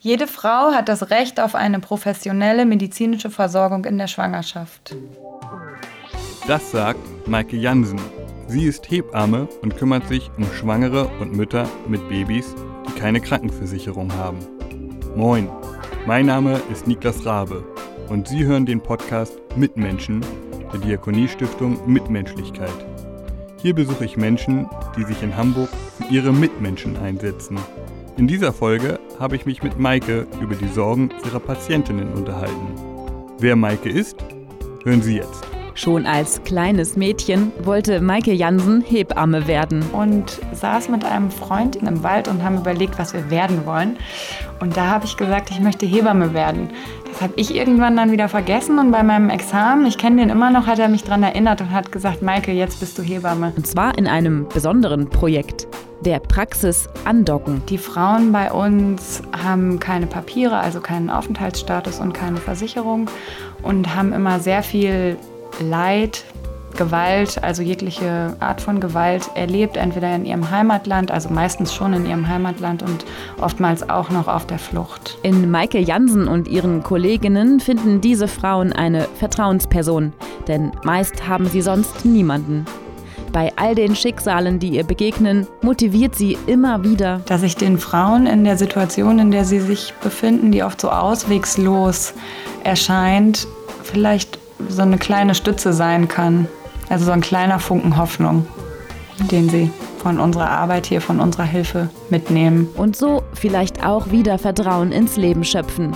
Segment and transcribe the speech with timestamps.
[0.00, 4.94] Jede Frau hat das Recht auf eine professionelle medizinische Versorgung in der Schwangerschaft.
[6.46, 8.00] Das sagt Maike Jansen.
[8.46, 12.54] Sie ist Hebamme und kümmert sich um Schwangere und Mütter mit Babys,
[12.86, 14.38] die keine Krankenversicherung haben.
[15.16, 15.50] Moin,
[16.06, 17.64] mein Name ist Niklas Rabe
[18.08, 20.24] und Sie hören den Podcast Mitmenschen
[20.72, 22.86] der Diakoniestiftung Mitmenschlichkeit.
[23.60, 27.58] Hier besuche ich Menschen, die sich in Hamburg für ihre Mitmenschen einsetzen.
[28.18, 32.74] In dieser Folge habe ich mich mit Maike über die Sorgen ihrer Patientinnen unterhalten.
[33.38, 34.16] Wer Maike ist,
[34.82, 35.46] hören Sie jetzt.
[35.74, 39.84] Schon als kleines Mädchen wollte Maike Jansen Hebamme werden.
[39.92, 43.96] Und saß mit einem Freund im Wald und haben überlegt, was wir werden wollen.
[44.58, 46.70] Und da habe ich gesagt, ich möchte Hebamme werden.
[47.12, 50.50] Das habe ich irgendwann dann wieder vergessen und bei meinem Examen, ich kenne den immer
[50.50, 53.52] noch, hat er mich daran erinnert und hat gesagt, Maike, jetzt bist du Hebamme.
[53.56, 55.68] Und zwar in einem besonderen Projekt
[56.00, 57.62] der Praxis andocken.
[57.68, 63.10] Die Frauen bei uns haben keine Papiere, also keinen Aufenthaltsstatus und keine Versicherung
[63.62, 65.16] und haben immer sehr viel
[65.60, 66.24] Leid,
[66.76, 72.06] Gewalt, also jegliche Art von Gewalt erlebt, entweder in ihrem Heimatland, also meistens schon in
[72.06, 73.04] ihrem Heimatland und
[73.40, 75.18] oftmals auch noch auf der Flucht.
[75.22, 80.12] In Maike Jansen und ihren Kolleginnen finden diese Frauen eine Vertrauensperson,
[80.46, 82.64] denn meist haben sie sonst niemanden.
[83.38, 87.20] Bei all den Schicksalen, die ihr begegnen, motiviert sie immer wieder.
[87.26, 90.90] Dass ich den Frauen in der Situation, in der sie sich befinden, die oft so
[90.90, 92.14] auswegslos
[92.64, 93.46] erscheint,
[93.84, 96.48] vielleicht so eine kleine Stütze sein kann.
[96.88, 98.44] Also so ein kleiner Funken Hoffnung,
[99.30, 102.68] den sie von unserer Arbeit hier, von unserer Hilfe mitnehmen.
[102.76, 105.92] Und so vielleicht auch wieder Vertrauen ins Leben schöpfen.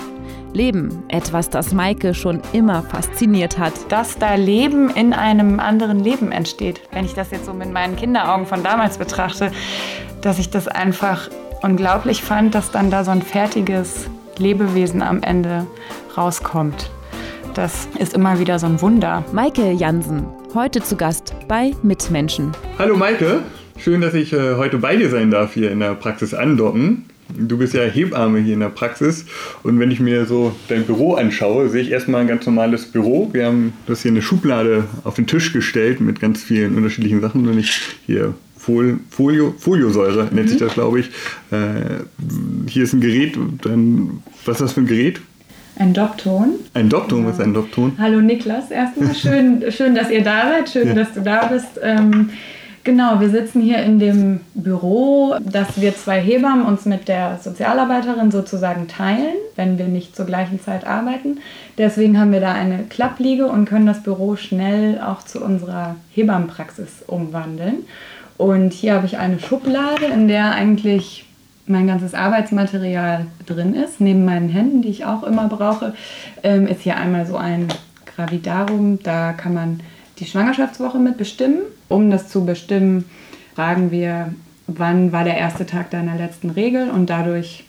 [0.53, 3.73] Leben, etwas, das Maike schon immer fasziniert hat.
[3.89, 6.81] Dass da Leben in einem anderen Leben entsteht.
[6.91, 9.51] Wenn ich das jetzt so mit meinen Kinderaugen von damals betrachte,
[10.21, 11.29] dass ich das einfach
[11.61, 15.65] unglaublich fand, dass dann da so ein fertiges Lebewesen am Ende
[16.17, 16.91] rauskommt.
[17.53, 19.23] Das ist immer wieder so ein Wunder.
[19.31, 22.51] Maike Jansen, heute zu Gast bei Mitmenschen.
[22.79, 23.39] Hallo Maike,
[23.77, 27.05] schön, dass ich äh, heute bei dir sein darf hier in der Praxis andocken.
[27.35, 29.25] Du bist ja Hebamme hier in der Praxis
[29.63, 33.29] und wenn ich mir so dein Büro anschaue, sehe ich erstmal ein ganz normales Büro.
[33.33, 37.47] Wir haben das hier eine Schublade auf den Tisch gestellt mit ganz vielen unterschiedlichen Sachen.
[37.47, 40.47] Wenn ich hier Folio, Foliosäure nennt mhm.
[40.47, 41.07] sich das, glaube ich.
[41.51, 42.03] Äh,
[42.67, 43.37] hier ist ein Gerät.
[43.61, 45.19] Dann, was ist das für ein Gerät?
[45.75, 46.53] Ein Dopton.
[46.73, 47.27] Ein Dopton, ja.
[47.27, 47.93] was ist ein Dopton?
[47.97, 50.93] Hallo Niklas, erstmal schön, schön, dass ihr da seid, schön, ja.
[50.93, 51.79] dass du da bist.
[51.81, 52.29] Ähm,
[52.85, 58.29] Genau, wir sitzen hier in dem Büro, das wir zwei Hebammen uns mit der Sozialarbeiterin
[58.29, 61.39] sozusagen teilen, wenn wir nicht zur gleichen Zeit arbeiten.
[61.77, 67.03] Deswegen haben wir da eine Klappliege und können das Büro schnell auch zu unserer Hebammenpraxis
[67.07, 67.85] umwandeln.
[68.37, 71.25] Und hier habe ich eine Schublade, in der eigentlich
[71.65, 74.01] mein ganzes Arbeitsmaterial drin ist.
[74.01, 75.93] Neben meinen Händen, die ich auch immer brauche,
[76.43, 77.69] ähm, ist hier einmal so ein
[78.13, 78.99] Gravidarum.
[79.01, 79.79] Da kann man
[80.19, 81.59] die Schwangerschaftswoche mit bestimmen.
[81.89, 83.05] Um das zu bestimmen,
[83.55, 84.33] fragen wir,
[84.67, 87.65] wann war der erste Tag deiner letzten Regel und dadurch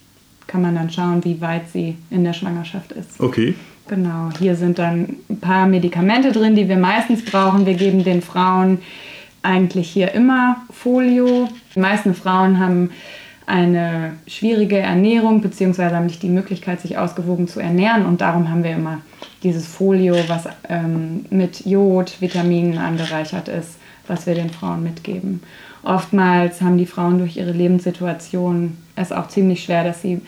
[0.46, 3.20] kann man dann schauen, wie weit sie in der Schwangerschaft ist.
[3.20, 3.54] Okay.
[3.88, 7.66] Genau, hier sind dann ein paar Medikamente drin, die wir meistens brauchen.
[7.66, 8.78] Wir geben den Frauen
[9.42, 11.48] eigentlich hier immer Folio.
[11.74, 12.90] Die meisten Frauen haben
[13.46, 18.64] eine schwierige Ernährung beziehungsweise haben nicht die Möglichkeit, sich ausgewogen zu ernähren und darum haben
[18.64, 19.02] wir immer
[19.44, 23.76] dieses Folio, was ähm, mit Jod, Vitaminen angereichert ist,
[24.08, 25.42] was wir den Frauen mitgeben.
[25.82, 30.20] Oftmals haben die Frauen durch ihre Lebenssituation es auch ziemlich schwer, dass sie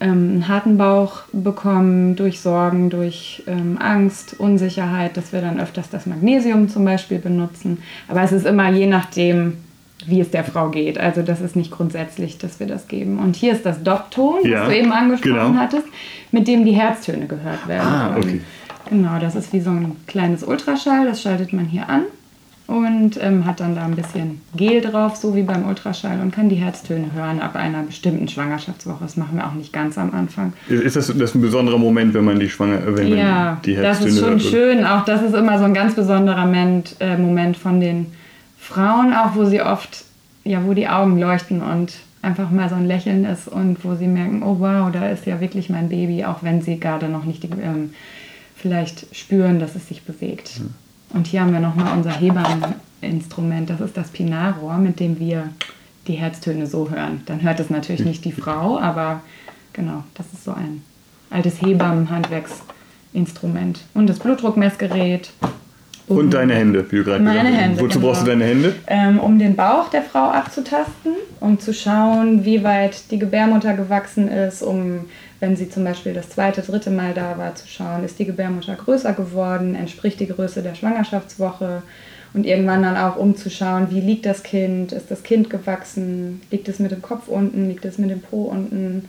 [0.00, 5.90] ähm, einen harten Bauch bekommen durch Sorgen, durch ähm, Angst, Unsicherheit, dass wir dann öfters
[5.90, 7.82] das Magnesium zum Beispiel benutzen.
[8.08, 9.58] Aber es ist immer je nachdem,
[10.06, 10.98] wie es der Frau geht.
[10.98, 13.18] Also das ist nicht grundsätzlich, dass wir das geben.
[13.18, 15.54] Und hier ist das Doppton, ja, was du eben angesprochen genau.
[15.54, 15.86] hattest,
[16.30, 17.88] mit dem die Herztöne gehört werden.
[17.88, 18.40] Ah, okay.
[18.88, 22.02] Genau, das ist wie so ein kleines Ultraschall, das schaltet man hier an
[22.66, 26.48] und ähm, hat dann da ein bisschen Gel drauf, so wie beim Ultraschall und kann
[26.48, 28.98] die Herztöne hören ab einer bestimmten Schwangerschaftswoche.
[29.00, 30.52] Das machen wir auch nicht ganz am Anfang.
[30.68, 33.24] Ist das, das ein besonderer Moment, wenn man die Schwanger, wenn ja,
[33.54, 34.42] man die Herztöne das ist schon hört?
[34.42, 34.86] schön.
[34.86, 38.06] Auch das ist immer so ein ganz besonderer Moment, äh, Moment von den
[38.62, 40.04] Frauen auch, wo sie oft,
[40.44, 44.06] ja, wo die Augen leuchten und einfach mal so ein Lächeln ist und wo sie
[44.06, 47.42] merken, oh wow, da ist ja wirklich mein Baby, auch wenn sie gerade noch nicht
[47.44, 47.92] ähm,
[48.54, 50.60] vielleicht spüren, dass es sich bewegt.
[50.60, 50.74] Mhm.
[51.10, 55.48] Und hier haben wir nochmal unser Hebammeninstrument, das ist das Pinarrohr, mit dem wir
[56.06, 57.22] die Herztöne so hören.
[57.26, 59.22] Dann hört es natürlich nicht die Frau, aber
[59.72, 60.84] genau, das ist so ein
[61.30, 63.80] altes Hebammenhandwerksinstrument.
[63.92, 65.32] Und das Blutdruckmessgerät,
[66.18, 67.62] Und deine Hände, wie du gerade Meine gesagt hast.
[67.62, 68.10] Hände, Wozu genau.
[68.10, 68.74] brauchst du deine Hände?
[68.86, 74.28] ähm, um den Bauch der Frau abzutasten, um zu schauen, wie weit die Gebärmutter gewachsen
[74.28, 75.06] ist, um,
[75.40, 78.74] wenn sie zum Beispiel das zweite, dritte Mal da war, zu schauen, ist die Gebärmutter
[78.74, 81.82] größer geworden, entspricht die Größe der Schwangerschaftswoche
[82.34, 86.78] und irgendwann dann auch umzuschauen, wie liegt das Kind, ist das Kind gewachsen, liegt es
[86.78, 89.08] mit dem Kopf unten, liegt es mit dem Po unten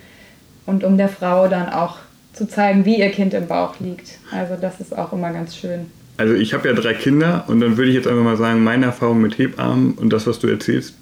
[0.66, 1.98] und um der Frau dann auch
[2.34, 4.18] zu zeigen, wie ihr Kind im Bauch liegt.
[4.32, 5.86] Also das ist auch immer ganz schön.
[6.18, 8.86] Also ich habe ja drei Kinder und dann würde ich jetzt einfach mal sagen, meine
[8.86, 10.94] Erfahrung mit Hebammen und das, was du erzählst,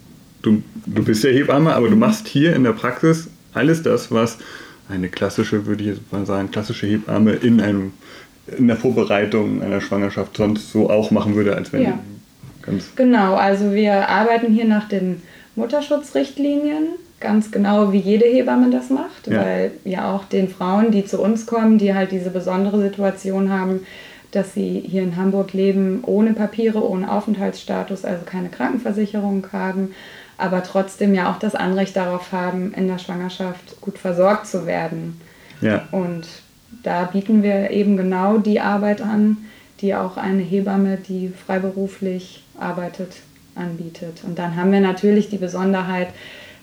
[0.41, 4.37] du, du bist ja Hebamme, aber du machst hier in der Praxis alles das, was
[4.89, 7.93] eine klassische, würde ich jetzt mal sagen, klassische Hebamme in einem
[8.57, 11.99] in der Vorbereitung einer Schwangerschaft sonst so auch machen würde, als wenn Ja.
[12.61, 15.21] ganz Genau, also wir arbeiten hier nach den
[15.55, 16.87] Mutterschutzrichtlinien,
[17.19, 19.41] ganz genau wie jede Hebamme das macht, Ja.
[19.41, 23.81] weil ja auch den Frauen, die zu uns kommen, die halt diese besondere Situation haben,
[24.31, 29.93] dass sie hier in Hamburg leben, ohne Papiere, ohne Aufenthaltsstatus, also keine Krankenversicherung haben,
[30.37, 35.19] aber trotzdem ja auch das Anrecht darauf haben, in der Schwangerschaft gut versorgt zu werden.
[35.61, 35.87] ja.
[35.91, 36.27] Und
[36.83, 39.37] da bieten wir eben genau die Arbeit an,
[39.81, 43.17] die auch eine Hebamme, die freiberuflich arbeitet,
[43.55, 44.23] anbietet.
[44.23, 46.07] Und dann haben wir natürlich die Besonderheit,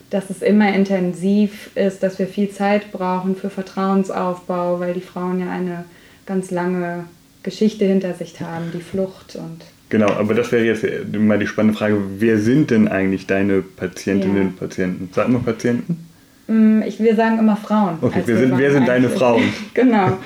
[0.09, 5.39] dass es immer intensiv ist, dass wir viel Zeit brauchen für Vertrauensaufbau, weil die Frauen
[5.39, 5.85] ja eine
[6.25, 7.05] ganz lange
[7.49, 10.85] Geschichte hinter sich haben, die Flucht und Genau, aber das wäre jetzt
[11.17, 14.41] mal die spannende Frage, wer sind denn eigentlich deine Patientinnen Ja.
[14.43, 15.09] und Patienten?
[15.13, 16.05] Sag mal Patienten.
[16.47, 17.97] Mm, Ich, wir sagen immer Frauen.
[18.01, 19.09] Okay, wer sind- wer sind deine.
[19.09, 19.41] Frauen?
[19.73, 20.17] genau.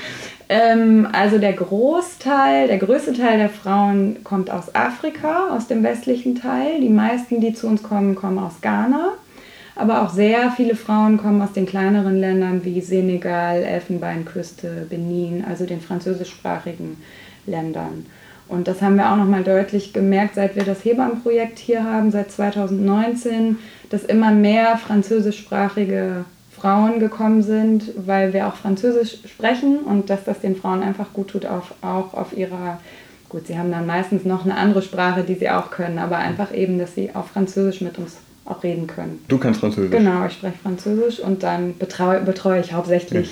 [0.49, 6.35] Ähm, also der Großteil, der größte Teil der Frauen kommt aus Afrika, aus dem westlichen
[6.35, 6.81] Teil.
[6.81, 9.13] Die meisten, die zu uns kommen, kommen aus Ghana.
[9.75, 15.65] Aber auch sehr viele Frauen kommen aus den kleineren Ländern wie Senegal, Elfenbeinküste, Benin, also
[15.65, 16.97] den französischsprachigen
[17.45, 18.05] Ländern.
[18.47, 22.31] Und das haben wir auch nochmal deutlich gemerkt, seit wir das Hebammenprojekt hier haben, seit
[22.31, 23.57] 2019,
[23.89, 30.39] dass immer mehr französischsprachige Frauen gekommen sind, weil wir auch Französisch sprechen und dass das
[30.39, 32.79] den Frauen einfach gut tut, auf, auch auf ihrer,
[33.27, 36.53] gut, sie haben dann meistens noch eine andere Sprache, die sie auch können, aber einfach
[36.53, 39.23] eben, dass sie auf Französisch mit uns auch reden können.
[39.27, 39.91] Du kannst Französisch.
[39.91, 43.29] Genau, ich spreche Französisch und dann betreue, betreue ich hauptsächlich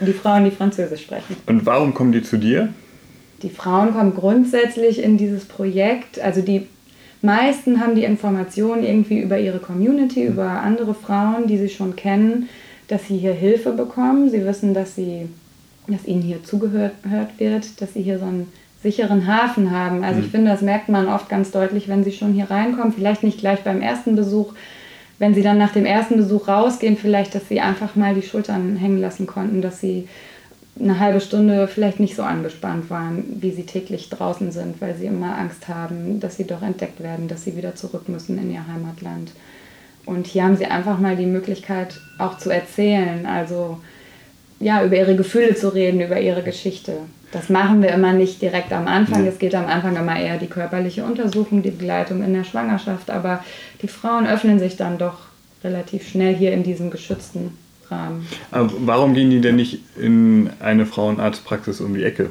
[0.00, 1.36] die Frauen, die Französisch sprechen.
[1.46, 2.68] Und warum kommen die zu dir?
[3.42, 6.66] Die Frauen kommen grundsätzlich in dieses Projekt, also die
[7.22, 12.48] meisten haben die Informationen irgendwie über ihre Community, über andere Frauen, die sie schon kennen,
[12.88, 14.30] dass sie hier Hilfe bekommen.
[14.30, 15.28] Sie wissen, dass, sie,
[15.86, 18.48] dass ihnen hier zugehört hört wird, dass sie hier so einen
[18.82, 20.04] sicheren Hafen haben.
[20.04, 22.92] Also ich finde, das merkt man oft ganz deutlich, wenn sie schon hier reinkommen.
[22.92, 24.54] Vielleicht nicht gleich beim ersten Besuch,
[25.18, 28.76] wenn sie dann nach dem ersten Besuch rausgehen, vielleicht, dass sie einfach mal die Schultern
[28.76, 30.08] hängen lassen konnten, dass sie
[30.78, 35.06] eine halbe Stunde vielleicht nicht so angespannt waren, wie sie täglich draußen sind, weil sie
[35.06, 38.66] immer Angst haben, dass sie doch entdeckt werden, dass sie wieder zurück müssen in ihr
[38.66, 39.32] Heimatland.
[40.06, 43.78] Und hier haben sie einfach mal die Möglichkeit auch zu erzählen, also
[44.60, 46.92] ja, über ihre Gefühle zu reden, über ihre Geschichte.
[47.32, 49.24] Das machen wir immer nicht direkt am Anfang.
[49.24, 49.30] Ja.
[49.30, 53.10] Es geht am Anfang immer eher die körperliche Untersuchung, die Begleitung in der Schwangerschaft.
[53.10, 53.44] Aber
[53.82, 55.18] die Frauen öffnen sich dann doch
[55.64, 57.56] relativ schnell hier in diesem geschützten
[57.90, 58.26] Rahmen.
[58.50, 62.30] Aber warum gehen die denn nicht in eine Frauenarztpraxis um die Ecke?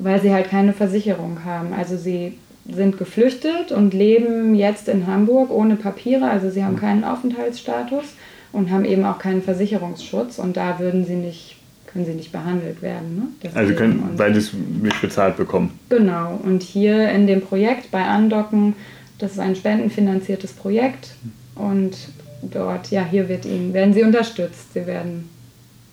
[0.00, 1.72] weil sie halt keine Versicherung haben.
[1.72, 2.38] Also sie
[2.68, 8.04] sind geflüchtet und leben jetzt in Hamburg ohne Papiere, also sie haben keinen Aufenthaltsstatus
[8.52, 11.56] und haben eben auch keinen Versicherungsschutz und da würden sie nicht,
[11.92, 13.16] können sie nicht behandelt werden.
[13.42, 13.50] Ne?
[13.54, 15.78] Also können, Und- weil sie es nicht bezahlt bekommen.
[15.88, 18.74] Genau, und hier in dem Projekt bei Andocken,
[19.18, 21.14] das ist ein spendenfinanziertes Projekt
[21.54, 21.96] und
[22.42, 25.28] dort, ja, hier wird ihnen, werden sie unterstützt, sie werden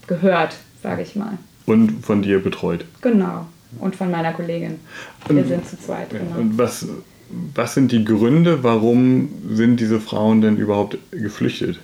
[0.08, 1.38] gehört, sage ich mal.
[1.66, 2.86] Und von dir betreut.
[3.02, 3.46] Genau,
[3.80, 4.80] und von meiner Kollegin.
[5.28, 6.40] Wir Und- sind zu zweit, genau.
[6.40, 6.88] Und was,
[7.54, 11.80] was sind die Gründe, warum sind diese Frauen denn überhaupt geflüchtet?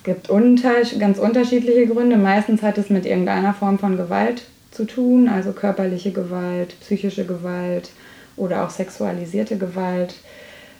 [0.00, 2.16] Es gibt unter, ganz unterschiedliche Gründe.
[2.16, 7.90] Meistens hat es mit irgendeiner Form von Gewalt zu tun, also körperliche Gewalt, psychische Gewalt
[8.34, 10.14] oder auch sexualisierte Gewalt.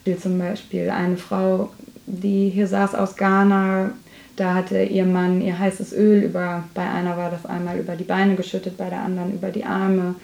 [0.04, 1.68] Wie zum Beispiel eine Frau,
[2.06, 3.92] die hier saß aus Ghana,
[4.36, 8.04] da hatte ihr Mann ihr heißes Öl über, bei einer war das einmal über die
[8.04, 10.14] Beine geschüttet, bei der anderen über die Arme.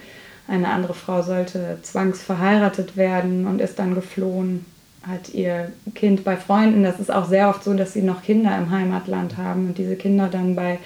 [0.47, 4.65] Eine andere Frau sollte zwangsverheiratet werden und ist dann geflohen
[5.07, 6.83] hat ihr Kind bei Freunden.
[6.83, 9.95] Das ist auch sehr oft so, dass sie noch Kinder im Heimatland haben und diese
[9.95, 10.79] Kinder dann bei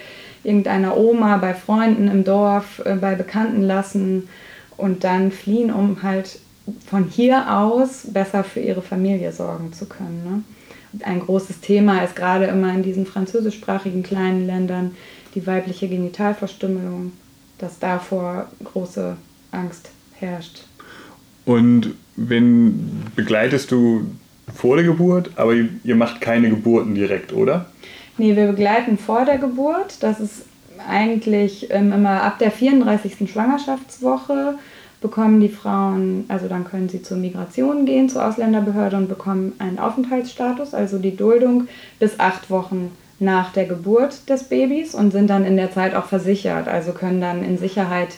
[0.44, 4.28] irgendeiner Oma, bei Freunden im Dorf, äh, bei Bekannten lassen
[4.76, 6.38] und dann fliehen, um halt
[6.86, 10.22] von hier aus besser für ihre Familie sorgen zu können.
[10.24, 11.04] Ne?
[11.04, 14.94] Ein großes Thema ist gerade immer in diesen französischsprachigen kleinen Ländern
[15.34, 17.12] die weibliche Genitalverstümmelung,
[17.58, 19.16] dass davor große
[19.50, 20.64] Angst herrscht.
[21.44, 24.06] Und wenn begleitest du
[24.54, 27.66] vor der Geburt, aber ihr, macht keine Geburten direkt, oder?
[28.18, 30.02] Nee, wir begleiten vor der Geburt.
[30.02, 30.44] Das ist
[30.88, 33.30] eigentlich ähm, immer ab der 34.
[33.30, 34.56] Schwangerschaftswoche
[35.00, 39.78] bekommen die Frauen, also dann können sie zur Migration gehen, zur Ausländerbehörde und bekommen einen
[39.78, 41.66] Aufenthaltsstatus, also die Duldung
[41.98, 46.06] bis acht Wochen nach der Geburt des Babys und sind dann in der Zeit auch
[46.06, 48.10] versichert, also können dann in Sicherheit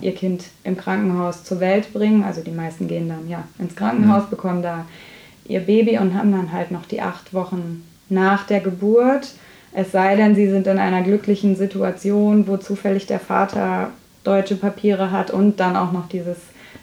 [0.00, 2.24] ihr Kind im Krankenhaus zur Welt bringen.
[2.24, 4.30] Also die meisten gehen dann ja ins Krankenhaus, mhm.
[4.30, 4.86] bekommen da
[5.46, 9.32] ihr Baby und haben dann halt noch die acht Wochen nach der Geburt.
[9.72, 13.90] Es sei denn, sie sind in einer glücklichen Situation, wo zufällig der Vater
[14.24, 16.38] deutsche Papiere hat und dann auch noch dieses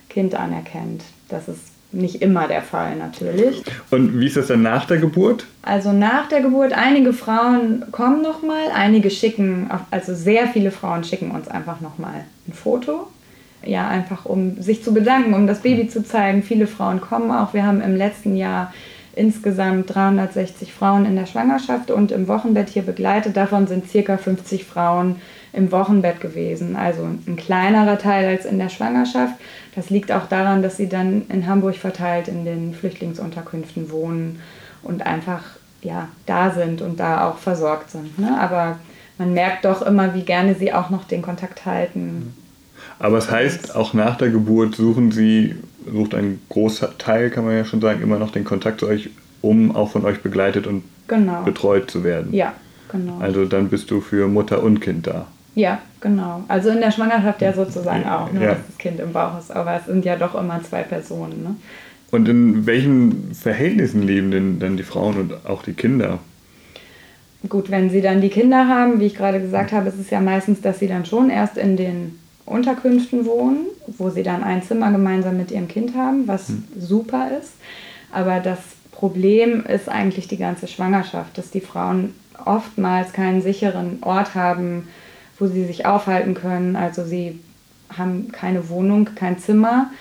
[0.10, 1.04] Kind anerkennt.
[1.30, 3.64] Das ist nicht immer der Fall natürlich.
[3.92, 5.46] Und wie ist das dann nach der Geburt?
[5.62, 11.32] Also nach der Geburt, einige Frauen kommen nochmal, einige schicken, also sehr viele Frauen schicken
[11.32, 13.08] uns einfach nochmal ein Foto.
[13.64, 16.44] Ja, einfach um sich zu bedanken, um das Baby zu zeigen.
[16.44, 17.56] Viele Frauen kommen auch.
[17.56, 18.72] Wir haben im letzten Jahr
[19.16, 23.36] insgesamt 360 Frauen in der Schwangerschaft und im Wochenbett hier begleitet.
[23.36, 25.16] Davon sind circa 50 Frauen
[25.56, 26.76] im Wochenbett gewesen.
[26.76, 29.36] Also ein kleinerer Teil als in der Schwangerschaft.
[29.76, 34.40] Das liegt auch daran, dass sie dann in Hamburg verteilt in den Flüchtlingsunterkünften wohnen
[34.84, 35.42] und einfach
[35.82, 38.18] ja, da sind und da auch versorgt sind.
[38.20, 38.38] Ne?
[38.40, 38.80] Aber
[39.18, 42.34] man merkt doch immer, wie gerne sie auch noch den Kontakt halten.
[43.00, 45.56] Aber es heißt, auch nach der Geburt suchen sie,
[45.92, 49.10] sucht ein großer Teil, kann man ja schon sagen, immer noch den Kontakt zu euch,
[49.42, 51.44] um auch von euch begleitet und genau.
[51.44, 52.34] betreut zu werden.
[52.34, 52.54] Ja,
[52.92, 53.20] genau.
[53.20, 55.28] Also dann bist du für Mutter und Kind da.
[55.56, 56.44] Ja, genau.
[56.50, 58.50] Also in der Schwangerschaft ja sozusagen auch, nur ja.
[58.50, 59.52] dass das Kind im Bauch ist.
[59.52, 61.44] Aber es sind ja doch immer zwei Personen.
[61.44, 61.56] Ne?
[62.12, 66.20] Und in welchen Verhältnissen leben denn dann die Frauen und auch die Kinder?
[67.48, 70.20] Gut, wenn sie dann die Kinder haben, wie ich gerade gesagt habe, ist es ja
[70.20, 73.66] meistens, dass sie dann schon erst in den Unterkünften wohnen,
[73.98, 76.64] wo sie dann ein Zimmer gemeinsam mit ihrem Kind haben, was hm.
[76.78, 77.54] super ist.
[78.12, 78.60] Aber das
[78.92, 84.88] Problem ist eigentlich die ganze Schwangerschaft, dass die Frauen oftmals keinen sicheren Ort haben,
[85.40, 86.76] wo sie sich aufhalten können.
[86.76, 87.40] Also sie
[87.96, 89.92] haben keine Wohnung, kein Zimmer.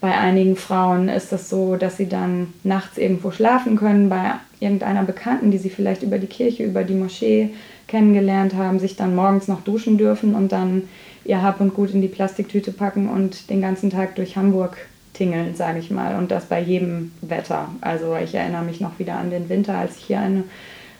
[0.00, 5.02] Bei einigen Frauen ist es so, dass sie dann nachts irgendwo schlafen können, bei irgendeiner
[5.02, 7.50] Bekannten, die sie vielleicht über die Kirche, über die Moschee
[7.86, 10.84] kennengelernt haben, sich dann morgens noch duschen dürfen und dann
[11.24, 14.76] ihr Hab und Gut in die Plastiktüte packen und den ganzen Tag durch Hamburg
[15.12, 16.16] tingeln, sage ich mal.
[16.16, 17.68] Und das bei jedem Wetter.
[17.82, 20.44] Also ich erinnere mich noch wieder an den Winter, als ich hier eine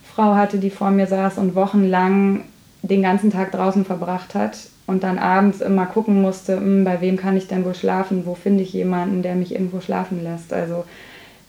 [0.03, 2.43] Frau hatte, die vor mir saß und wochenlang
[2.83, 7.17] den ganzen Tag draußen verbracht hat und dann abends immer gucken musste, hm, bei wem
[7.17, 10.53] kann ich denn wohl schlafen, wo finde ich jemanden, der mich irgendwo schlafen lässt.
[10.53, 10.85] Also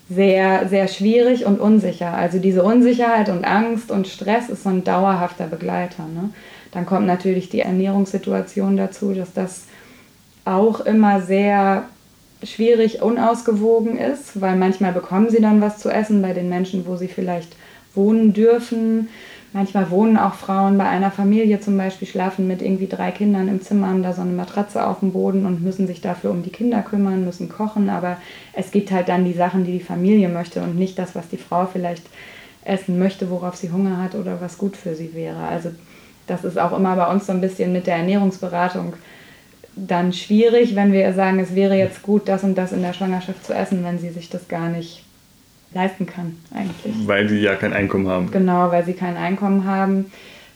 [0.10, 2.14] sehr, sehr schwierig und unsicher.
[2.14, 6.04] Also diese Unsicherheit und Angst und Stress ist so ein dauerhafter Begleiter.
[6.04, 6.30] Ne?
[6.72, 9.64] Dann kommt natürlich die Ernährungssituation dazu, dass das
[10.44, 11.86] auch immer sehr
[12.44, 16.96] schwierig, unausgewogen ist, weil manchmal bekommen sie dann was zu essen bei den Menschen, wo
[16.98, 17.56] sie vielleicht
[17.94, 19.10] wohnen dürfen.
[19.54, 23.62] Manchmal wohnen auch Frauen bei einer Familie zum Beispiel, schlafen mit irgendwie drei Kindern im
[23.62, 26.52] Zimmer, haben da so eine Matratze auf dem Boden und müssen sich dafür um die
[26.52, 27.90] Kinder kümmern, müssen kochen.
[27.90, 28.18] Aber
[28.54, 31.38] es gibt halt dann die Sachen, die die Familie möchte und nicht das, was die
[31.38, 32.04] Frau vielleicht
[32.64, 35.44] essen möchte, worauf sie Hunger hat oder was gut für sie wäre.
[35.48, 35.72] Also
[36.28, 38.94] das ist auch immer bei uns so ein bisschen mit der Ernährungsberatung
[39.76, 43.46] dann schwierig, wenn wir sagen, es wäre jetzt gut, das und das in der Schwangerschaft
[43.46, 45.04] zu essen, wenn sie sich das gar nicht
[45.74, 47.08] leisten kann eigentlich.
[47.08, 48.32] Weil sie ja kein Einkommen haben.
[48.32, 50.12] Genau, weil sie kein Einkommen haben.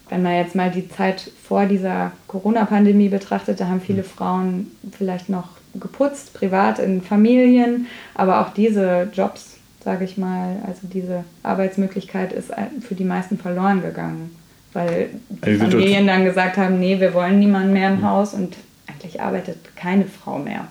[0.09, 4.09] Wenn man jetzt mal die Zeit vor dieser Corona-Pandemie betrachtet, da haben viele hm.
[4.09, 10.81] Frauen vielleicht noch geputzt, privat in Familien, aber auch diese Jobs, sage ich mal, also
[10.83, 14.35] diese Arbeitsmöglichkeit ist für die meisten verloren gegangen,
[14.73, 18.03] weil die also Familien dann gesagt haben, nee, wir wollen niemanden mehr im.
[18.03, 18.55] Haus und
[18.87, 20.67] eigentlich arbeitet keine Frau mehr.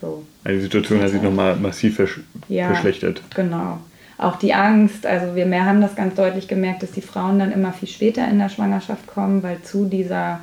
[0.00, 0.24] So.
[0.44, 3.22] Also die Situation hat sich nochmal massiv versch ja, verschlechtert.
[3.34, 3.78] Genau.
[4.18, 7.52] Auch die Angst, also wir mehr haben das ganz deutlich gemerkt, dass die Frauen dann
[7.52, 10.40] immer viel später in der Schwangerschaft kommen, weil zu dieser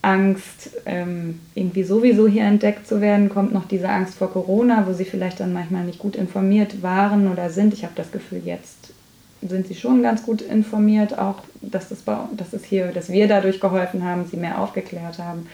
[0.00, 4.92] Angst, ähm, irgendwie sowieso hier entdeckt zu werden, kommt noch diese Angst vor Corona, wo
[4.92, 7.74] sie vielleicht dann manchmal nicht gut informiert waren oder sind.
[7.74, 8.92] Ich habe das Gefühl, jetzt
[9.42, 13.28] sind sie schon ganz gut informiert, auch dass, das bei, dass, es hier, dass wir
[13.28, 15.46] dadurch geholfen haben, sie mehr aufgeklärt haben.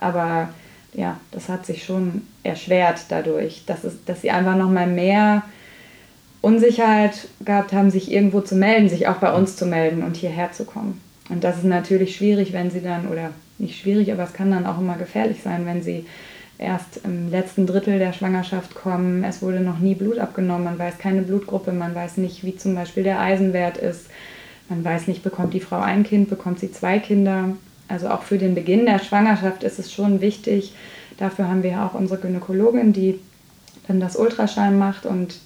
[0.00, 0.48] Aber
[0.92, 5.42] ja, das hat sich schon erschwert dadurch, dass, es, dass sie einfach nochmal mehr
[6.40, 10.52] Unsicherheit gehabt haben, sich irgendwo zu melden, sich auch bei uns zu melden und hierher
[10.52, 11.00] zu kommen.
[11.28, 14.66] Und das ist natürlich schwierig, wenn sie dann, oder nicht schwierig, aber es kann dann
[14.66, 16.06] auch immer gefährlich sein, wenn sie
[16.58, 19.24] erst im letzten Drittel der Schwangerschaft kommen.
[19.24, 22.74] Es wurde noch nie Blut abgenommen, man weiß keine Blutgruppe, man weiß nicht, wie zum
[22.74, 24.06] Beispiel der Eisenwert ist.
[24.68, 27.56] Man weiß nicht, bekommt die Frau ein Kind, bekommt sie zwei Kinder.
[27.88, 30.74] Also auch für den Beginn der Schwangerschaft ist es schon wichtig.
[31.16, 33.18] Dafür haben wir ja auch unsere Gynäkologin, die
[33.86, 35.40] dann das Ultraschall macht und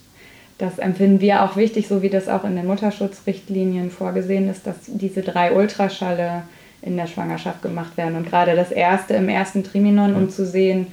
[0.58, 4.76] das empfinden wir auch wichtig, so wie das auch in den Mutterschutzrichtlinien vorgesehen ist, dass
[4.87, 6.42] diese drei Ultraschalle
[6.82, 8.16] in der Schwangerschaft gemacht werden.
[8.16, 10.88] Und gerade das erste im ersten Triminon, um zu sehen,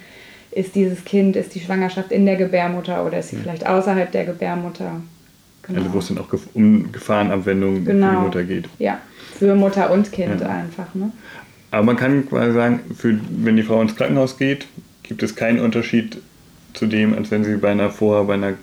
[0.51, 3.44] ist dieses Kind, ist die Schwangerschaft in der Gebärmutter oder ist sie ja.
[3.44, 5.01] vielleicht außerhalb der Gebärmutter.
[5.63, 5.79] Genau.
[5.79, 8.08] Also wo es dann auch um Gefahrenabwendungen genau.
[8.08, 8.70] für die Mutter geht.
[8.79, 9.00] Ja,
[9.39, 10.48] für Mutter und Kind ja.
[10.48, 10.93] einfach.
[10.93, 11.12] Ne?
[11.72, 14.67] Aber man kann quasi sagen, für, wenn die Frau ins Krankenhaus geht,
[15.03, 16.22] gibt es keinen Unterschied
[16.74, 18.53] zu dem, als wenn sie bei einer vorher bei einer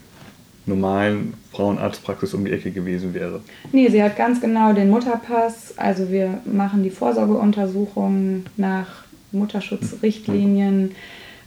[0.66, 3.40] normalen Frauenarztpraxis um die Ecke gewesen wäre.
[3.72, 5.74] Nee, sie hat ganz genau den Mutterpass.
[5.76, 10.92] Also wir machen die Vorsorgeuntersuchungen nach Mutterschutzrichtlinien.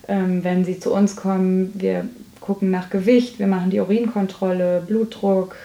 [0.07, 2.07] Ähm, wenn sie zu uns kommen, wir
[2.39, 5.55] gucken nach Gewicht, wir machen die Urinkontrolle, Blutdruck.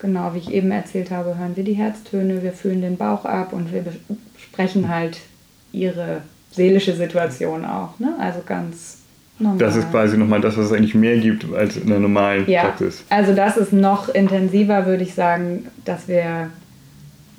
[0.00, 3.52] Genau, wie ich eben erzählt habe, hören wir die Herztöne, wir fühlen den Bauch ab
[3.52, 3.84] und wir
[4.34, 5.18] besprechen halt
[5.72, 7.98] ihre seelische Situation auch.
[7.98, 8.14] Ne?
[8.18, 8.98] Also ganz
[9.38, 9.58] normal.
[9.58, 12.62] Das ist quasi nochmal das, was es eigentlich mehr gibt als in der normalen ja,
[12.62, 13.04] Praxis.
[13.10, 16.50] Also das ist noch intensiver, würde ich sagen, dass wir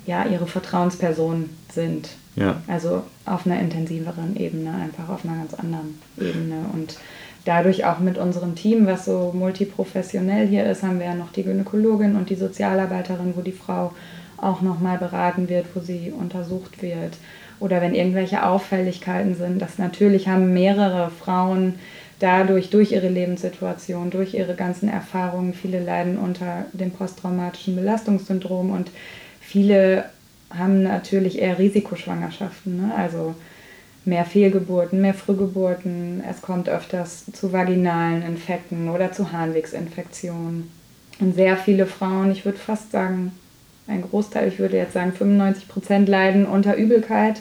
[0.06, 2.10] ja ihre Vertrauensperson sind.
[2.36, 2.62] Ja.
[2.66, 6.64] Also auf einer intensiveren Ebene, einfach auf einer ganz anderen Ebene.
[6.72, 6.96] Und
[7.44, 11.42] dadurch auch mit unserem Team, was so multiprofessionell hier ist, haben wir ja noch die
[11.42, 13.92] Gynäkologin und die Sozialarbeiterin, wo die Frau
[14.36, 17.16] auch nochmal beraten wird, wo sie untersucht wird
[17.60, 19.62] oder wenn irgendwelche Auffälligkeiten sind.
[19.62, 21.76] Das natürlich haben mehrere Frauen
[22.18, 28.90] dadurch, durch ihre Lebenssituation, durch ihre ganzen Erfahrungen, viele leiden unter dem posttraumatischen Belastungssyndrom und
[29.40, 30.06] viele
[30.50, 32.94] haben natürlich eher Risikoschwangerschaften, ne?
[32.96, 33.34] also
[34.04, 36.22] mehr Fehlgeburten, mehr Frühgeburten.
[36.28, 40.70] Es kommt öfters zu vaginalen Infekten oder zu Harnwegsinfektionen.
[41.20, 43.32] Und sehr viele Frauen, ich würde fast sagen
[43.86, 47.40] ein Großteil, ich würde jetzt sagen 95 Prozent leiden unter Übelkeit.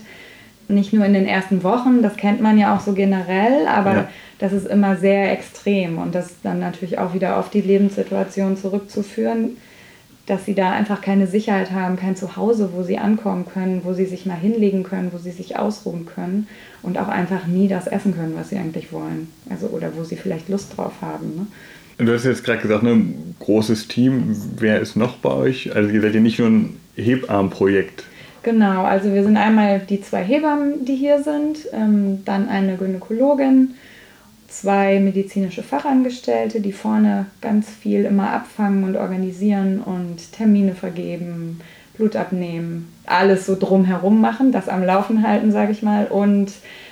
[0.68, 4.10] Nicht nur in den ersten Wochen, das kennt man ja auch so generell, aber ja.
[4.39, 8.56] das ist immer sehr extrem und das ist dann natürlich auch wieder auf die Lebenssituation
[8.56, 9.58] zurückzuführen,
[10.31, 14.05] dass sie da einfach keine Sicherheit haben, kein Zuhause, wo sie ankommen können, wo sie
[14.05, 16.47] sich mal hinlegen können, wo sie sich ausruhen können
[16.81, 19.27] und auch einfach nie das essen können, was sie eigentlich wollen.
[19.50, 21.47] Also oder wo sie vielleicht Lust drauf haben.
[21.97, 22.06] Ne?
[22.06, 23.03] Du hast jetzt gerade gesagt, ne,
[23.39, 24.34] großes Team.
[24.58, 25.75] Wer ist noch bei euch?
[25.75, 28.06] Also ihr seid ja nicht nur ein Hebammenprojekt.
[28.43, 33.75] Genau, also wir sind einmal die zwei Hebammen, die hier sind, ähm, dann eine Gynäkologin,
[34.51, 41.61] zwei medizinische Fachangestellte, die vorne ganz viel immer abfangen und organisieren und Termine vergeben,
[41.95, 46.05] Blut abnehmen, alles so drumherum machen, das am Laufen halten, sage ich mal.
[46.05, 46.51] Und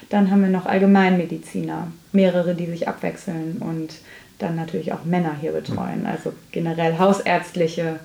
[0.10, 3.96] dann haben wir noch Allgemeinmediziner, mehrere, die sich abwechseln und
[4.40, 6.06] dann natürlich auch Männer hier betreuen.
[6.06, 8.00] Also generell hausärztliche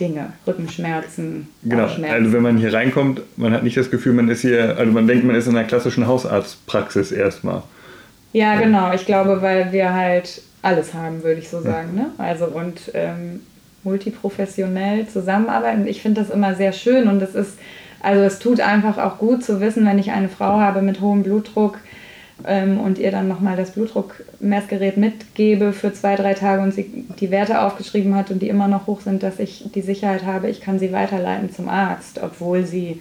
[0.00, 1.48] Dinge, Rückenschmerzen.
[1.62, 4.90] Genau, also wenn man hier reinkommt, man hat nicht das Gefühl, man ist hier, also
[4.90, 7.62] man denkt, man ist in einer klassischen Hausarztpraxis erstmal.
[8.32, 8.92] Ja, genau.
[8.92, 11.94] Ich glaube, weil wir halt alles haben, würde ich so sagen.
[11.94, 12.06] Ne?
[12.18, 13.40] Also und ähm,
[13.82, 15.86] multiprofessionell zusammenarbeiten.
[15.86, 17.58] Ich finde das immer sehr schön und es ist,
[18.02, 21.22] also es tut einfach auch gut zu wissen, wenn ich eine Frau habe mit hohem
[21.22, 21.78] Blutdruck,
[22.46, 27.30] ähm, und ihr dann nochmal das Blutdruckmessgerät mitgebe für zwei, drei Tage und sie die
[27.30, 30.60] Werte aufgeschrieben hat und die immer noch hoch sind, dass ich die Sicherheit habe, ich
[30.60, 33.00] kann sie weiterleiten zum Arzt, obwohl sie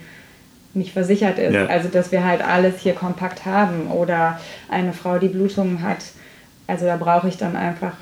[0.74, 1.54] nicht versichert ist.
[1.54, 1.66] Ja.
[1.66, 3.92] Also dass wir halt alles hier kompakt haben.
[3.92, 6.04] Oder eine Frau, die Blutungen hat,
[6.68, 7.96] also da brauche ich dann einfach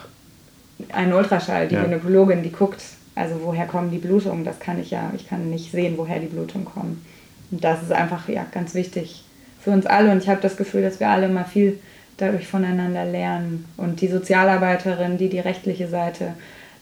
[0.92, 1.84] einen Ultraschall, die ja.
[1.84, 2.82] Gynäkologin, die guckt,
[3.16, 6.28] also woher kommen die Blutungen, das kann ich ja, ich kann nicht sehen, woher die
[6.28, 7.04] Blutungen kommen.
[7.50, 9.24] Und das ist einfach ja ganz wichtig
[9.60, 10.12] für uns alle.
[10.12, 11.80] Und ich habe das Gefühl, dass wir alle mal viel
[12.18, 13.66] dadurch voneinander lernen.
[13.78, 16.34] Und die Sozialarbeiterin, die die rechtliche Seite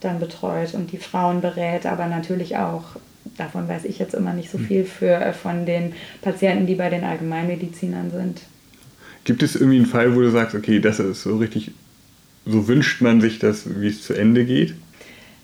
[0.02, 2.84] dann betreut und die Frauen berät, aber natürlich auch,
[3.38, 4.66] davon weiß ich jetzt immer nicht so hm.
[4.66, 8.42] viel, für, äh, von den Patienten, die bei den Allgemeinmedizinern sind.
[9.24, 11.72] Gibt es irgendwie einen Fall, wo du sagst, okay, das ist so richtig,
[12.46, 14.76] so wünscht man sich das, wie es zu Ende geht?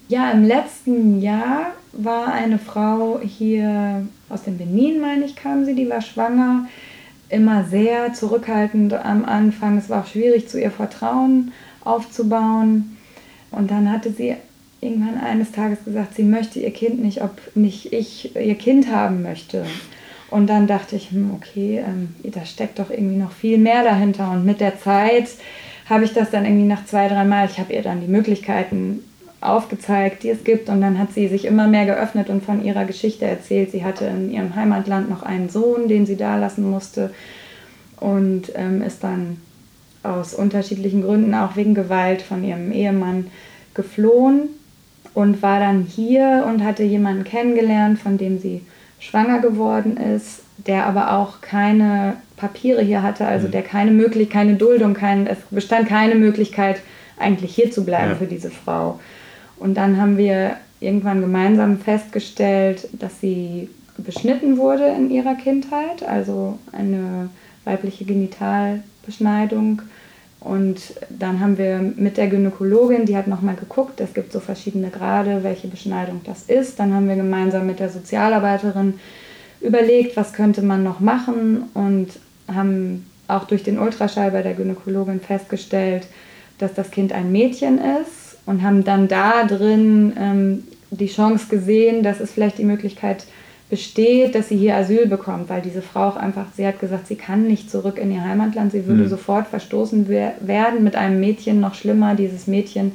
[0.08, 5.74] Ja, im letzten Jahr war eine Frau hier aus dem Benin, meine ich, kam sie,
[5.74, 6.68] die war schwanger
[7.32, 9.78] immer sehr zurückhaltend am Anfang.
[9.78, 12.98] Es war auch schwierig, zu ihr Vertrauen aufzubauen.
[13.52, 14.36] Und dann hatte sie
[14.82, 19.22] irgendwann eines Tages gesagt, sie möchte ihr Kind nicht, ob nicht ich ihr Kind haben
[19.22, 19.66] möchte.
[20.32, 24.32] Und dann dachte ich, hm, okay, ähm, da steckt doch irgendwie noch viel mehr dahinter.
[24.32, 25.30] Und mit der Zeit
[25.88, 29.04] habe ich das dann irgendwie nach zwei, drei Mal, ich habe ihr dann die Möglichkeiten
[29.40, 30.70] aufgezeigt, die es gibt.
[30.70, 33.72] Und dann hat sie sich immer mehr geöffnet und von ihrer Geschichte erzählt.
[33.72, 37.14] Sie hatte in ihrem Heimatland noch einen Sohn, den sie da lassen musste
[38.00, 39.38] und ähm, ist dann
[40.02, 43.28] aus unterschiedlichen Gründen, auch wegen Gewalt von ihrem Ehemann,
[43.76, 44.50] geflohen
[45.14, 48.62] und war dann hier und hatte jemanden kennengelernt, von dem sie
[49.00, 53.52] schwanger geworden ist, der aber auch keine Papiere hier hatte, also mhm.
[53.52, 56.82] der keine Möglichkeit, keine Duldung, kein, es bestand keine Möglichkeit,
[57.18, 58.16] eigentlich hier zu bleiben ja.
[58.16, 59.00] für diese Frau.
[59.58, 66.58] Und dann haben wir irgendwann gemeinsam festgestellt, dass sie beschnitten wurde in ihrer Kindheit, also
[66.72, 67.30] eine
[67.64, 69.84] weibliche Genitalbeschneidung.
[70.42, 74.90] Und dann haben wir mit der Gynäkologin, die hat nochmal geguckt, es gibt so verschiedene
[74.90, 76.80] Grade, welche Beschneidung das ist.
[76.80, 78.96] Dann haben wir gemeinsam mit der Sozialarbeiterin
[79.62, 82.08] überlegt, was könnte man noch machen und
[82.52, 86.08] haben auch durch den Ultraschall bei der Gynäkologin festgestellt,
[86.58, 92.02] dass das Kind ein Mädchen ist und haben dann da drin ähm, die Chance gesehen,
[92.02, 93.26] dass es vielleicht die Möglichkeit
[93.72, 97.16] besteht, dass sie hier Asyl bekommt, weil diese Frau auch einfach, sie hat gesagt, sie
[97.16, 99.08] kann nicht zurück in ihr Heimatland, sie würde mhm.
[99.10, 102.92] sofort verstoßen werden mit einem Mädchen, noch schlimmer, dieses Mädchen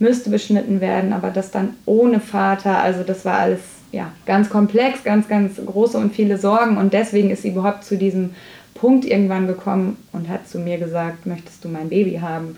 [0.00, 3.60] müsste beschnitten werden, aber das dann ohne Vater, also das war alles
[3.92, 7.96] ja, ganz komplex, ganz, ganz große und viele Sorgen und deswegen ist sie überhaupt zu
[7.96, 8.30] diesem
[8.74, 12.56] Punkt irgendwann gekommen und hat zu mir gesagt, möchtest du mein Baby haben?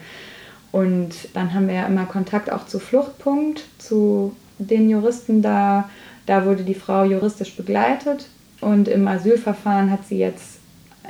[0.72, 5.90] Und dann haben wir ja immer Kontakt auch zu Fluchtpunkt, zu den Juristen da.
[6.26, 8.28] Da wurde die Frau juristisch begleitet
[8.60, 10.58] und im Asylverfahren hat sie jetzt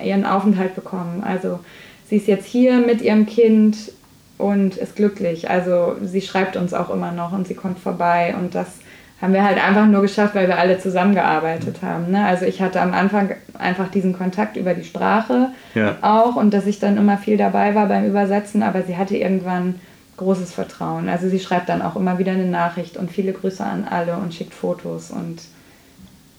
[0.03, 1.23] ihren Aufenthalt bekommen.
[1.25, 1.61] Also
[2.09, 3.93] sie ist jetzt hier mit ihrem Kind
[4.39, 5.51] und ist glücklich.
[5.51, 8.79] Also sie schreibt uns auch immer noch und sie kommt vorbei und das
[9.21, 12.11] haben wir halt einfach nur geschafft, weil wir alle zusammengearbeitet haben.
[12.11, 12.25] Ne?
[12.25, 15.99] Also ich hatte am Anfang einfach diesen Kontakt über die Sprache ja.
[16.01, 19.75] auch und dass ich dann immer viel dabei war beim Übersetzen, aber sie hatte irgendwann
[20.21, 21.09] großes Vertrauen.
[21.09, 24.35] Also sie schreibt dann auch immer wieder eine Nachricht und viele Grüße an alle und
[24.35, 25.41] schickt Fotos und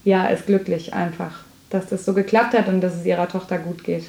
[0.04, 1.40] ja, ist glücklich einfach,
[1.70, 4.04] dass das so geklappt hat und dass es ihrer Tochter gut geht.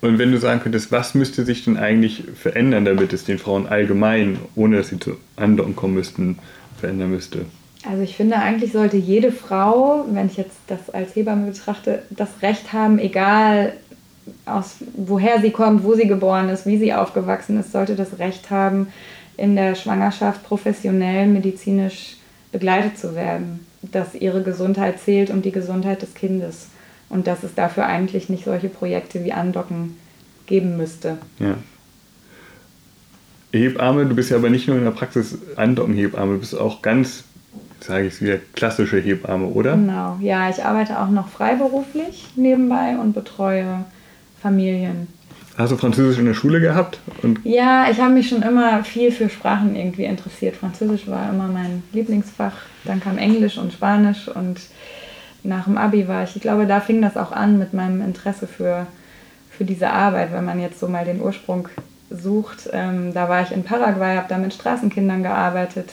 [0.00, 3.66] Und wenn du sagen könntest, was müsste sich denn eigentlich verändern, damit es den Frauen
[3.66, 6.38] allgemein, ohne dass sie zu anderen kommen müssten,
[6.78, 7.46] verändern müsste?
[7.88, 12.28] Also ich finde, eigentlich sollte jede Frau, wenn ich jetzt das als Hebamme betrachte, das
[12.42, 13.72] Recht haben, egal
[14.54, 18.50] aus woher sie kommt, wo sie geboren ist, wie sie aufgewachsen ist, sollte das Recht
[18.50, 18.88] haben,
[19.36, 22.16] in der Schwangerschaft professionell medizinisch
[22.52, 23.66] begleitet zu werden.
[23.80, 26.68] Dass ihre Gesundheit zählt und die Gesundheit des Kindes.
[27.08, 29.96] Und dass es dafür eigentlich nicht solche Projekte wie Andocken
[30.46, 31.18] geben müsste.
[31.38, 31.54] Ja.
[33.52, 37.24] Hebamme, du bist ja aber nicht nur in der Praxis Andocken-Hebamme, du bist auch ganz
[37.80, 39.72] sage ich es wieder, klassische Hebamme, oder?
[39.72, 43.84] Genau, ja, ich arbeite auch noch freiberuflich nebenbei und betreue
[44.40, 45.08] Familien.
[45.56, 47.00] Hast du Französisch in der Schule gehabt?
[47.22, 50.56] Und ja, ich habe mich schon immer viel für Sprachen irgendwie interessiert.
[50.56, 52.52] Französisch war immer mein Lieblingsfach.
[52.84, 54.60] Dann kam Englisch und Spanisch und
[55.42, 58.46] nach dem Abi war ich, ich glaube, da fing das auch an mit meinem Interesse
[58.46, 58.86] für,
[59.50, 61.68] für diese Arbeit, wenn man jetzt so mal den Ursprung
[62.10, 62.68] sucht.
[62.72, 65.90] Ähm, da war ich in Paraguay, habe da mit Straßenkindern gearbeitet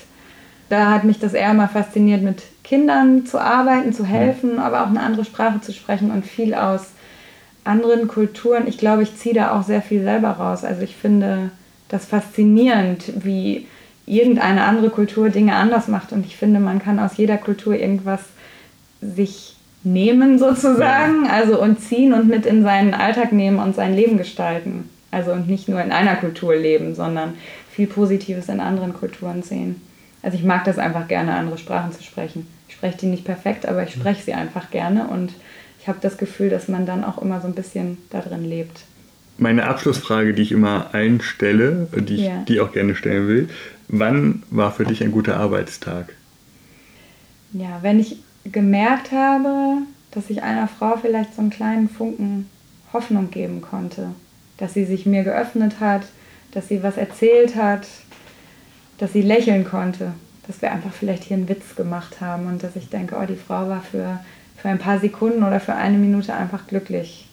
[0.69, 4.87] da hat mich das eher mal fasziniert, mit Kindern zu arbeiten, zu helfen, aber auch
[4.87, 6.91] eine andere Sprache zu sprechen und viel aus
[7.65, 8.67] anderen Kulturen.
[8.67, 10.63] Ich glaube, ich ziehe da auch sehr viel selber raus.
[10.63, 11.49] Also ich finde
[11.89, 13.67] das faszinierend, wie
[14.05, 16.13] irgendeine andere Kultur Dinge anders macht.
[16.13, 18.21] Und ich finde, man kann aus jeder Kultur irgendwas
[19.01, 24.17] sich nehmen sozusagen, also und ziehen und mit in seinen Alltag nehmen und sein Leben
[24.17, 24.89] gestalten.
[25.11, 27.35] Also und nicht nur in einer Kultur leben, sondern
[27.71, 29.81] viel Positives in anderen Kulturen sehen.
[30.21, 32.47] Also ich mag das einfach gerne, andere Sprachen zu sprechen.
[32.67, 35.31] Ich spreche die nicht perfekt, aber ich spreche sie einfach gerne und
[35.85, 38.85] ich habe das Gefühl, dass man dann auch immer so ein bisschen da drin lebt.
[39.37, 42.43] Meine Abschlussfrage, die ich immer einstelle, die ich ja.
[42.47, 43.49] die auch gerne stellen will,
[43.87, 46.13] wann war für dich ein guter Arbeitstag?
[47.53, 52.49] Ja, wenn ich gemerkt habe, dass ich einer Frau vielleicht so einen kleinen Funken
[52.91, 54.09] Hoffnung geben konnte,
[54.57, 56.07] dass sie sich mir geöffnet hat,
[56.51, 57.85] dass sie was erzählt hat,
[58.97, 60.13] dass sie lächeln konnte,
[60.47, 63.35] dass wir einfach vielleicht hier einen Witz gemacht haben und dass ich denke, oh, die
[63.35, 64.19] Frau war für,
[64.65, 67.27] für ein paar Sekunden oder für eine Minute einfach glücklich.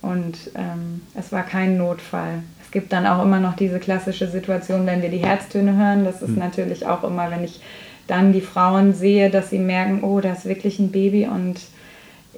[0.00, 2.42] Und ähm, es war kein Notfall.
[2.60, 6.04] Es gibt dann auch immer noch diese klassische Situation, wenn wir die Herztöne hören.
[6.04, 6.40] Das ist mhm.
[6.40, 7.60] natürlich auch immer, wenn ich
[8.08, 11.60] dann die Frauen sehe, dass sie merken, oh, da ist wirklich ein Baby und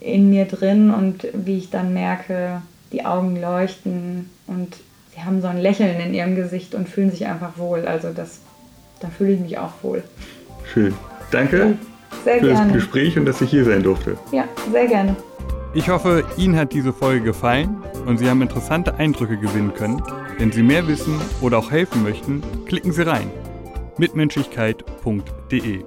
[0.03, 2.61] in mir drin und wie ich dann merke,
[2.93, 4.77] die Augen leuchten und
[5.14, 7.87] sie haben so ein Lächeln in ihrem Gesicht und fühlen sich einfach wohl.
[7.87, 8.40] Also das,
[9.01, 10.03] da fühle ich mich auch wohl.
[10.75, 10.93] Schön.
[11.31, 11.79] Danke
[12.25, 12.65] sehr für gerne.
[12.65, 14.17] das Gespräch und dass ich hier sein durfte.
[14.33, 15.17] Ja, sehr gerne.
[15.75, 20.03] Ich hoffe, Ihnen hat diese Folge gefallen und Sie haben interessante Eindrücke gewinnen können.
[20.39, 23.31] Wenn Sie mehr wissen oder auch helfen möchten, klicken Sie rein.
[23.99, 25.85] mitmenschlichkeit.de